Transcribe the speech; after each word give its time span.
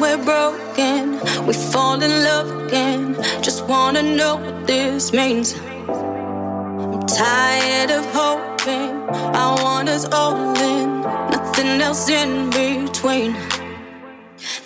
we're 0.00 0.24
broken. 0.24 1.18
We 1.46 1.54
fall 1.54 2.00
in 2.02 2.10
love 2.24 2.48
again. 2.66 3.14
Just 3.42 3.66
wanna 3.66 4.02
know 4.02 4.36
what 4.36 4.66
this 4.66 5.12
means. 5.12 5.54
I'm 5.88 7.00
tired 7.06 7.90
of 7.90 8.04
hoping. 8.12 8.92
I 9.44 9.46
want 9.62 9.88
us 9.88 10.04
all 10.12 10.56
in, 10.56 11.02
nothing 11.30 11.80
else 11.80 12.08
in 12.08 12.50
between. 12.50 13.34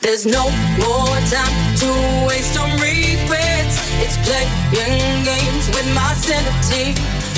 There's 0.02 0.26
no 0.26 0.44
more 0.84 1.16
time 1.34 1.56
to 1.82 1.90
waste 2.28 2.58
on 2.58 2.70
regrets. 2.78 3.76
It's 4.04 4.18
playing 4.26 5.24
games 5.24 5.66
with 5.74 5.88
my 5.94 6.12
sanity. 6.14 6.94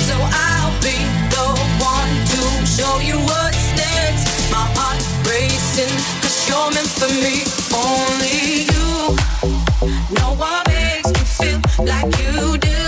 So 0.07 0.15
I'll 0.45 0.75
be 0.81 0.97
the 1.35 1.47
one 1.93 2.13
to 2.33 2.41
show 2.65 2.99
you 2.99 3.17
what's 3.29 3.65
next. 3.75 4.51
My 4.51 4.65
heart 4.75 5.01
racing 5.25 6.18
like 11.85 12.19
you 12.19 12.57
do. 12.57 12.78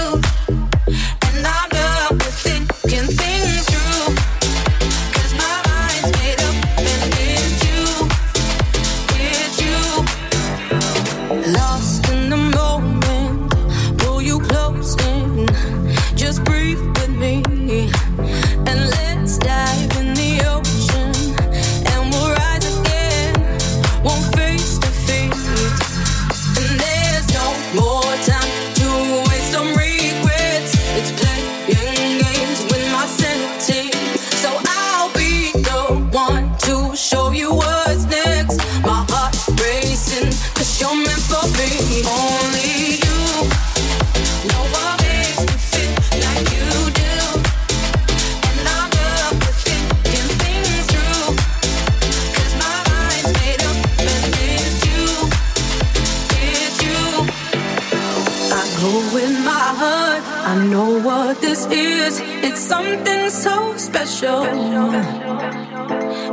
something 62.91 63.29
so 63.29 63.77
special. 63.77 64.44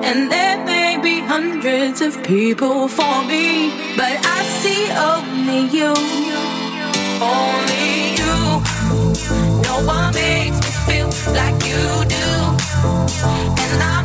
And 0.09 0.31
there 0.31 0.65
may 0.65 0.99
be 1.03 1.21
hundreds 1.21 2.01
of 2.01 2.23
people 2.25 2.89
for 2.89 3.17
me, 3.25 3.71
but 3.97 4.15
I 4.37 4.39
see 4.61 4.83
only 5.11 5.63
you. 5.79 5.93
Only 7.21 7.89
you. 8.21 8.37
No 9.69 9.75
one 9.87 10.15
makes 10.15 10.59
me 10.65 10.71
feel 10.87 11.11
like 11.41 11.59
you 11.71 11.85
do. 12.17 12.29
And 13.63 13.83
I'm 13.83 14.05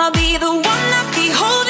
wanna 0.00 0.12
be 0.12 0.38
the 0.38 0.50
one 0.50 0.62
that 0.62 1.12
beholds. 1.14 1.69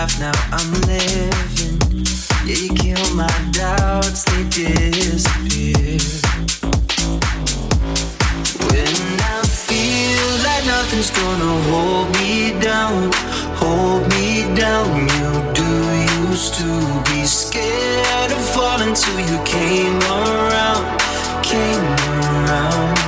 life 0.00 0.18
now 0.18 0.32
I'm 0.50 0.70
living. 0.88 1.76
Yeah, 2.46 2.58
you 2.64 2.72
kill 2.74 3.14
my 3.14 3.34
doubts, 3.52 4.24
they 4.24 4.44
disappear. 4.44 5.98
When 8.68 8.96
I 9.34 9.38
feel 9.66 10.28
like 10.46 10.64
nothing's 10.74 11.10
gonna 11.10 11.54
hold 11.70 12.08
me 12.18 12.58
down, 12.60 13.10
hold 13.62 14.02
me 14.14 14.28
down, 14.64 14.88
you 15.16 15.30
do 15.60 15.70
used 16.30 16.54
to 16.60 16.70
be 17.08 17.26
scared 17.26 18.32
of 18.32 18.42
falling 18.54 18.94
till 18.94 19.20
you 19.30 19.38
came 19.44 20.00
around, 20.18 20.84
came 21.42 21.84
around. 22.08 22.99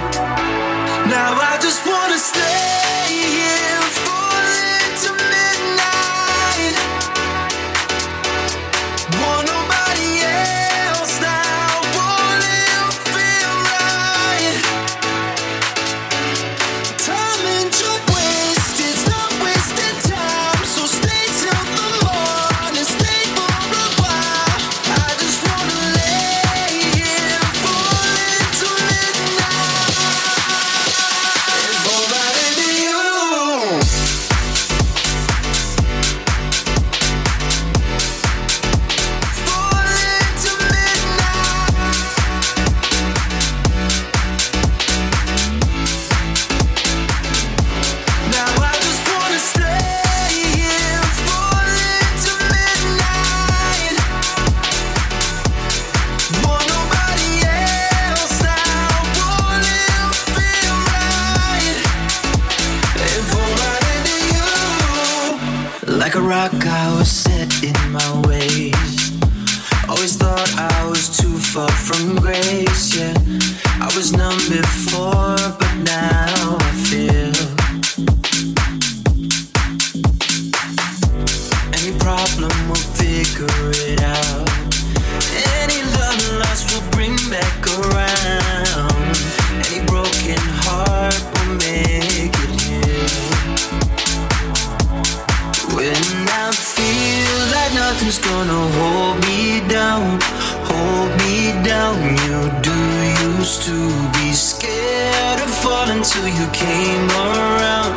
to 103.63 104.11
be 104.19 104.33
scared 104.33 105.41
of 105.41 105.49
falling 105.63 106.03
till 106.03 106.27
you 106.27 106.47
came 106.51 107.09
around, 107.11 107.95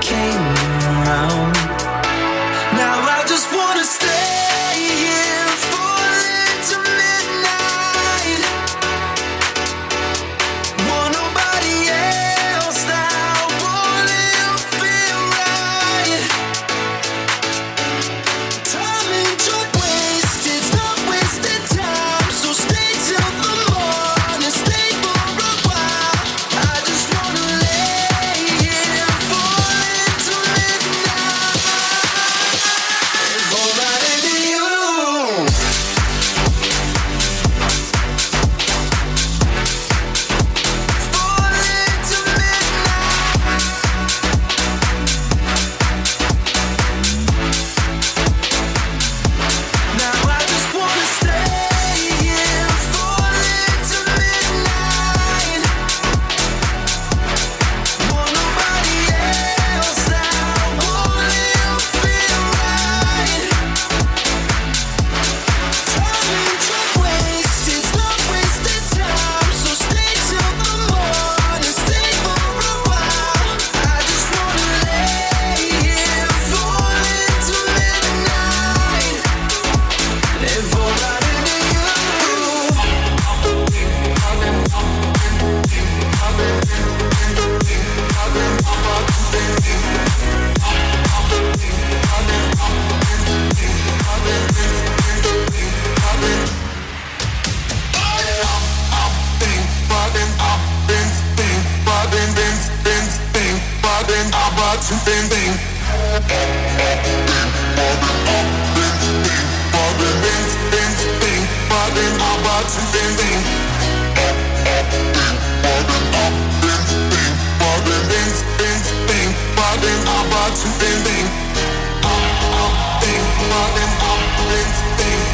came 0.00 0.46
around. 0.88 1.52
Now 2.80 2.96
I 3.18 3.22
just 3.28 3.52
want. 3.52 3.71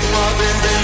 loving 0.00 0.62
them. 0.62 0.77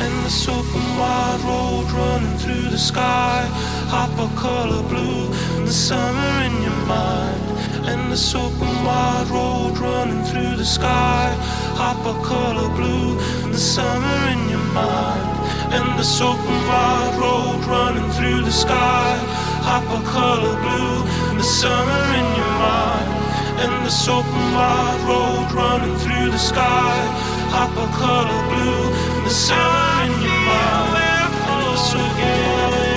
and 0.00 0.14
the 0.24 0.32
open 0.52 0.86
wide 0.96 1.40
road 1.42 1.90
running 1.90 2.38
through 2.38 2.70
the 2.70 2.78
sky. 2.78 3.44
hopper 3.90 4.30
color 4.36 4.82
blue 4.88 5.26
and 5.56 5.66
the 5.66 5.72
summer 5.72 6.32
in 6.46 6.54
your 6.62 6.80
mind. 6.86 7.42
And 7.90 8.12
the 8.12 8.20
open 8.36 8.72
wide 8.86 9.28
road 9.28 9.76
running 9.78 10.22
through 10.24 10.54
the 10.56 10.64
sky. 10.64 11.34
hopper 11.74 12.14
color 12.22 12.68
blue 12.78 13.18
and 13.42 13.52
the 13.52 13.58
summer 13.58 14.18
in 14.32 14.40
your 14.48 14.66
mind. 14.70 15.30
And 15.76 15.88
the 15.98 16.06
open 16.22 16.58
wide 16.70 17.16
road 17.18 17.60
running 17.66 18.08
through 18.16 18.42
the 18.42 18.52
sky. 18.52 19.18
hopper 19.66 20.02
color 20.14 20.54
blue 20.62 20.96
and 21.28 21.38
the 21.40 21.50
summer 21.60 22.04
in 22.20 22.28
your 22.38 22.54
mind. 22.62 23.10
And 23.64 23.74
the 23.86 23.94
open 24.14 24.46
wide 24.54 25.02
road 25.10 25.48
running 25.60 25.96
through 26.02 26.30
the 26.30 26.38
sky. 26.38 26.94
hopper 27.50 27.88
color 27.98 28.42
blue 28.52 28.87
the 29.28 29.34
sun, 29.34 30.22
you 30.22 30.30
are 30.30 31.30
close 31.44 31.92
again. 31.92 32.87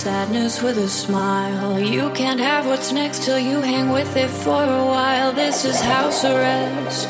Sadness 0.00 0.62
with 0.62 0.78
a 0.78 0.88
smile. 0.88 1.78
You 1.78 2.08
can't 2.12 2.40
have 2.40 2.66
what's 2.66 2.90
next 2.90 3.22
till 3.22 3.38
you 3.38 3.60
hang 3.60 3.90
with 3.90 4.16
it 4.16 4.30
for 4.30 4.62
a 4.64 4.84
while. 4.94 5.30
This 5.30 5.66
is 5.66 5.78
house 5.78 6.24
arrest. 6.24 7.08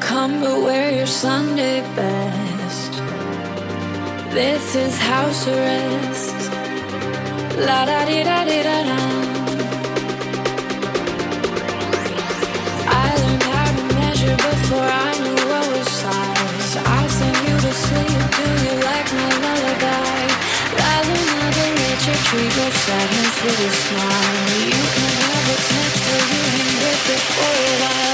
Come 0.00 0.40
but 0.40 0.62
wear 0.62 0.96
your 0.96 1.08
Sunday 1.08 1.80
best. 1.96 2.92
This 4.32 4.76
is 4.76 4.96
house 4.96 5.48
arrest. 5.48 6.38
La 7.66 7.80
da 7.90 8.00
di 8.08 8.22
da 8.22 8.38
di 8.48 8.58
da 8.68 8.78
da. 8.90 9.00
I 13.02 13.08
learned 13.22 13.46
how 13.54 13.68
to 13.78 13.84
measure 14.00 14.36
before 14.50 14.90
I 15.06 15.12
knew 15.22 15.40
what 15.50 15.66
was 15.74 15.88
size. 16.02 16.72
I 17.00 17.02
sing 17.18 17.38
you 17.48 17.56
to 17.66 17.72
sleep. 17.86 18.20
Do 18.38 18.46
you 18.66 18.74
like 18.88 19.08
my 19.18 19.30
lullaby? 19.42 19.73
Treat 22.24 22.56
your 22.56 22.70
sadness 22.70 23.36
with 23.44 23.60
a 23.60 23.70
smile. 23.70 24.60
You 24.64 24.82
can 24.96 25.12
have 25.20 25.44
what's 25.48 25.68
next 25.76 26.00
till 26.06 26.24
you 26.32 26.42
hang 26.54 26.74
with 26.82 27.10
it 27.14 27.22
for 27.36 27.52
a 27.52 27.74
while. 27.82 28.13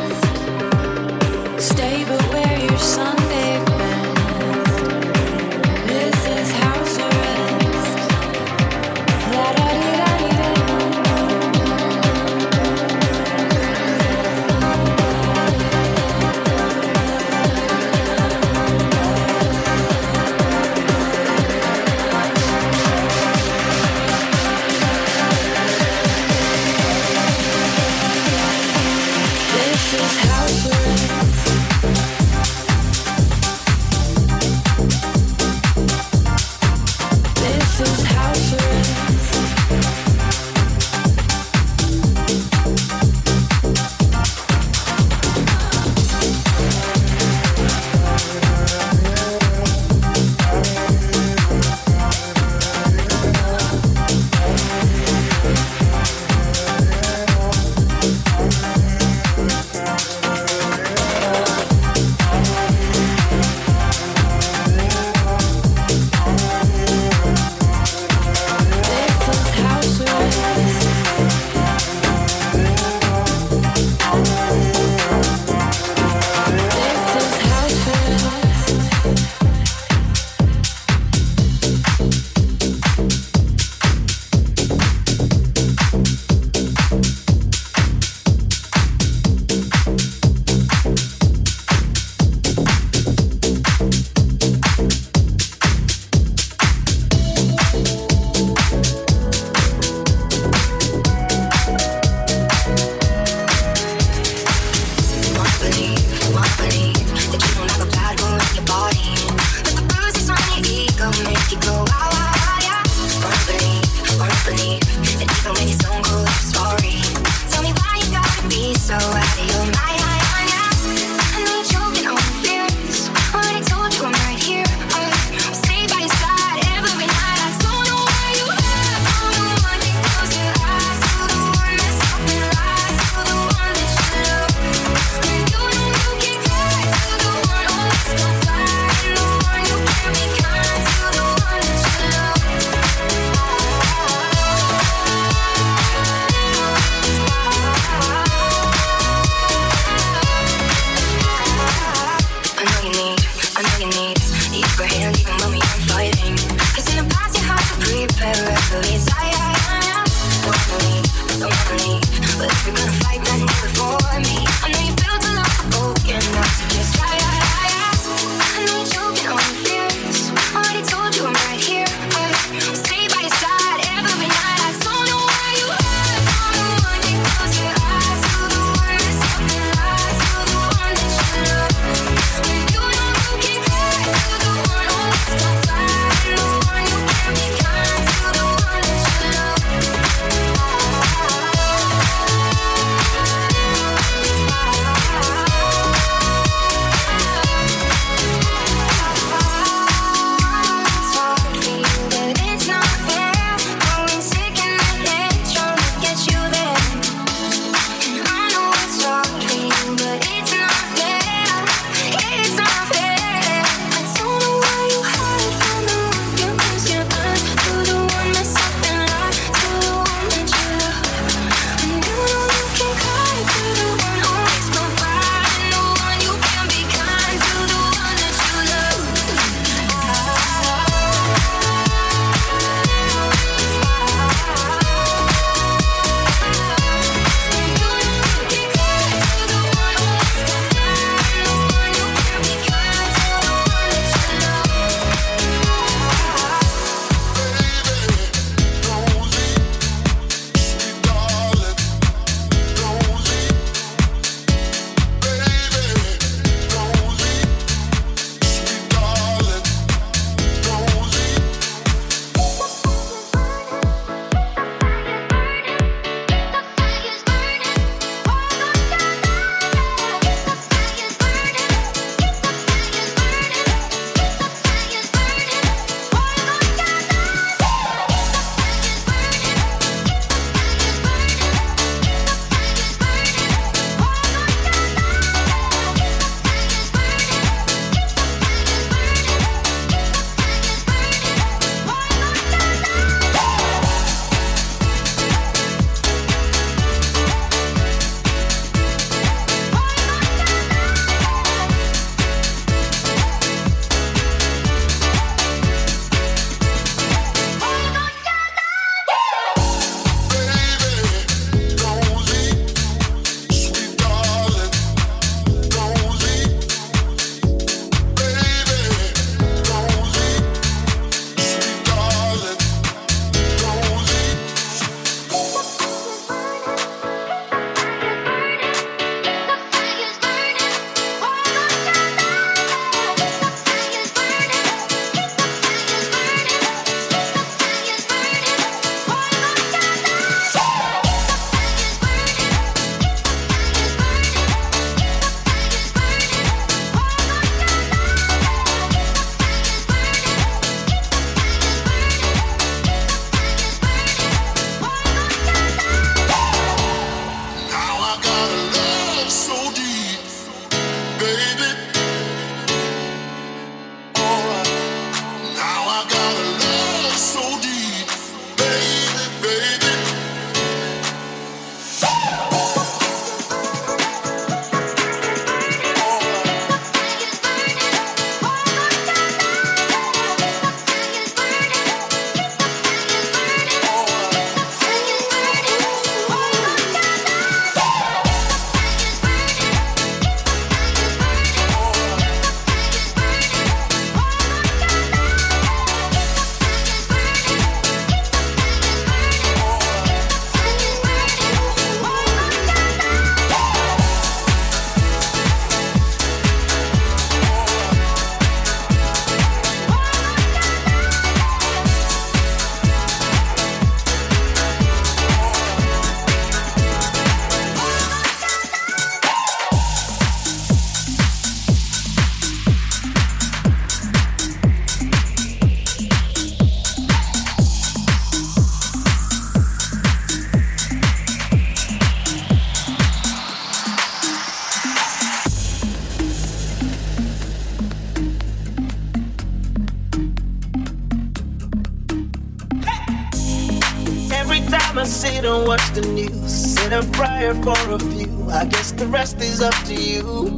The 449.01 449.07
rest 449.07 449.41
is 449.41 449.61
up 449.61 449.73
to 449.85 449.95
you. 449.95 450.55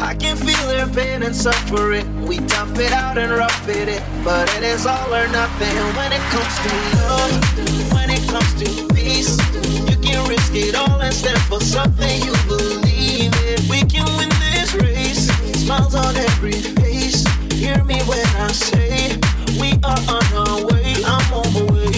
I 0.00 0.14
can 0.14 0.36
feel 0.38 0.66
their 0.68 0.88
pain 0.88 1.22
and 1.22 1.36
suffering. 1.36 2.06
We 2.26 2.38
tough 2.38 2.78
it 2.78 2.92
out 2.92 3.18
and 3.18 3.30
rough 3.30 3.68
it 3.68 3.88
in. 3.88 4.02
But 4.24 4.48
it 4.56 4.62
is 4.62 4.86
all 4.86 5.12
or 5.12 5.28
nothing 5.28 5.76
when 5.98 6.12
it 6.12 6.24
comes 6.32 6.54
to 6.64 6.72
love. 7.04 7.92
When 7.92 8.08
it 8.08 8.24
comes 8.32 8.52
to 8.62 8.94
peace, 8.94 9.36
you 9.90 9.96
can 10.00 10.26
risk 10.30 10.54
it 10.54 10.74
all 10.74 11.00
and 11.02 11.12
stand 11.12 11.42
for 11.42 11.60
something 11.60 12.22
you 12.22 12.32
believe 12.48 13.36
in. 13.48 13.58
We 13.68 13.84
can 13.84 14.06
win 14.16 14.30
this 14.40 14.74
race. 14.74 15.28
Smiles 15.60 15.94
on 15.94 16.16
every 16.16 16.52
face. 16.52 17.22
Hear 17.52 17.84
me 17.84 18.00
when 18.08 18.26
I 18.40 18.48
say 18.48 19.20
we 19.60 19.72
are 19.84 20.02
on 20.16 20.26
our 20.40 20.66
way. 20.72 20.94
I'm 21.04 21.34
on 21.34 21.52
my 21.52 21.64
way. 21.70 21.97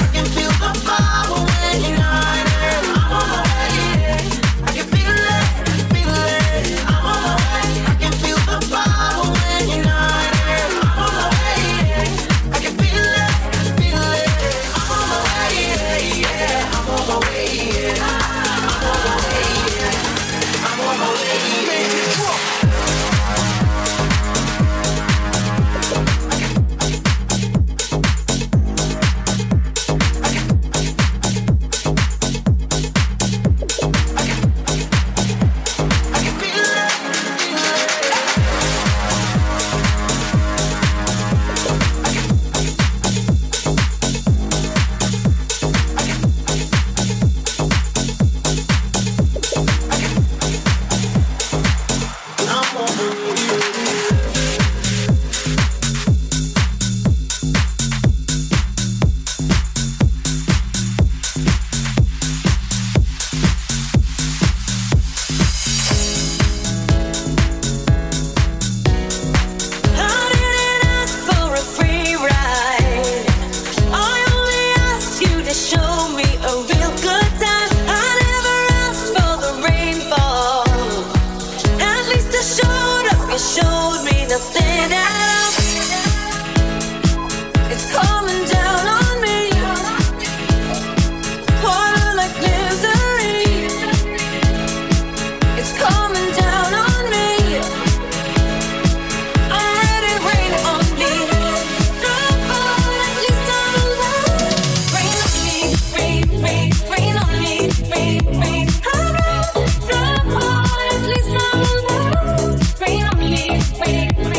waiting. 113.79 114.30